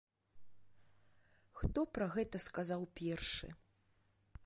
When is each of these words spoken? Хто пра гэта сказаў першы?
Хто 1.61 1.79
пра 1.99 2.05
гэта 2.17 2.37
сказаў 2.47 2.81
першы? 3.03 3.47